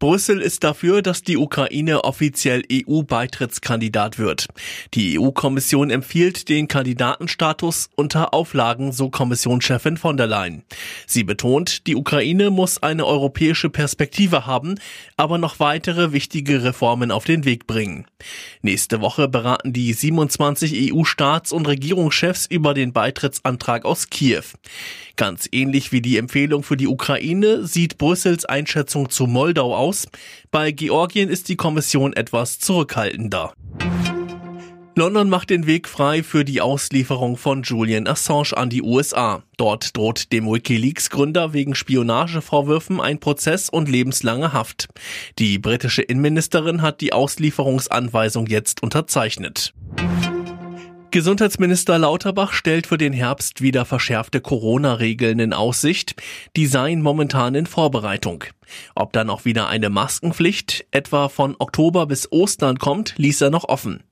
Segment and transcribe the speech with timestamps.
[0.00, 4.46] Brüssel ist dafür, dass die Ukraine offiziell EU-Beitrittskandidat wird.
[4.94, 10.62] Die EU-Kommission empfiehlt den Kandidatenstatus unter Auflagen, so Kommissionschefin von der Leyen.
[11.08, 14.76] Sie betont, die Ukraine muss eine europäische Perspektive haben,
[15.16, 18.06] aber noch weitere wichtige Reformen auf den Weg bringen.
[18.62, 24.44] Nächste Woche beraten die 27 EU-Staats- und Regierungschefs über den Beitrittsantrag aus Kiew.
[25.16, 29.87] Ganz ähnlich wie die Empfehlung für die Ukraine sieht Brüssels Einschätzung zu Moldau aus.
[30.50, 33.52] Bei Georgien ist die Kommission etwas zurückhaltender.
[34.98, 39.44] London macht den Weg frei für die Auslieferung von Julian Assange an die USA.
[39.56, 44.88] Dort droht dem Wikileaks-Gründer wegen Spionagevorwürfen ein Prozess und lebenslange Haft.
[45.38, 49.72] Die britische Innenministerin hat die Auslieferungsanweisung jetzt unterzeichnet.
[51.18, 56.14] Gesundheitsminister Lauterbach stellt für den Herbst wieder verschärfte Corona-Regeln in Aussicht.
[56.54, 58.44] Die seien momentan in Vorbereitung.
[58.94, 63.64] Ob dann auch wieder eine Maskenpflicht etwa von Oktober bis Ostern kommt, ließ er noch
[63.64, 64.04] offen.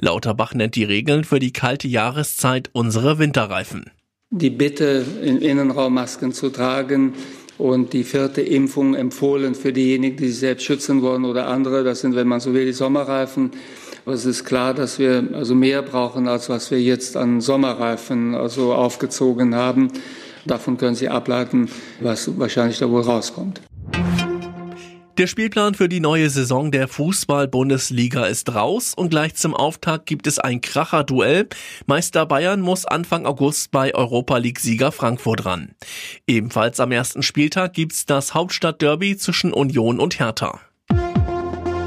[0.00, 3.90] Lauterbach nennt die Regeln für die kalte Jahreszeit unsere Winterreifen.
[4.30, 7.12] Die Bitte, im Innenraum Masken zu tragen,
[7.58, 11.84] und die vierte Impfung empfohlen für diejenigen, die sich selbst schützen wollen oder andere.
[11.84, 13.52] Das sind, wenn man so will, die Sommerreifen.
[14.04, 18.34] Aber es ist klar, dass wir also mehr brauchen, als was wir jetzt an Sommerreifen
[18.34, 19.90] also aufgezogen haben.
[20.44, 23.62] Davon können Sie ableiten, was wahrscheinlich da wohl rauskommt.
[25.16, 30.26] Der Spielplan für die neue Saison der Fußball-Bundesliga ist raus und gleich zum Auftakt gibt
[30.26, 31.48] es ein Kracher-Duell.
[31.86, 35.70] Meister Bayern muss Anfang August bei Europa League-Sieger Frankfurt ran.
[36.26, 40.60] Ebenfalls am ersten Spieltag gibt's das Hauptstadt-Derby zwischen Union und Hertha.